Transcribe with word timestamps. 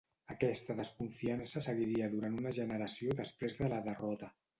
Aquesta 0.35 0.75
desconfiança 0.77 1.61
seguiria 1.65 2.07
durant 2.13 2.39
una 2.39 2.53
generació 2.59 3.13
després 3.21 3.59
de 3.61 3.69
la 3.75 3.83
derrota. 3.91 4.31